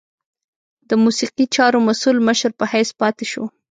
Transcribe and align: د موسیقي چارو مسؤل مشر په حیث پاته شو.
د 0.89 0.91
موسیقي 1.03 1.45
چارو 1.55 1.79
مسؤل 1.87 2.17
مشر 2.27 2.51
په 2.59 2.65
حیث 2.71 2.89
پاته 2.99 3.25
شو. 3.31 3.43